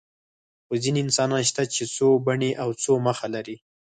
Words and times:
خو 0.65 0.73
ځینې 0.83 0.99
انسانان 1.05 1.43
شته 1.49 1.63
چې 1.73 1.83
څو 1.95 2.07
بڼې 2.25 2.51
او 2.63 2.69
څو 2.83 2.93
مخه 3.07 3.27
لري. 3.35 3.57